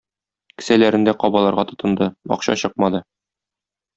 Кесәләрен 0.61 1.05
дә 1.07 1.13
кабаларга 1.25 1.67
тотынды, 1.73 2.09
акча 2.37 2.57
чыкмады. 2.65 3.03